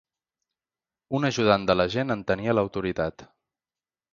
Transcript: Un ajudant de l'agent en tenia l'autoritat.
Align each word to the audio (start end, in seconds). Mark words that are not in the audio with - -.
Un 1.19 1.27
ajudant 1.29 1.67
de 1.71 1.75
l'agent 1.81 2.15
en 2.17 2.25
tenia 2.33 2.57
l'autoritat. 2.59 3.27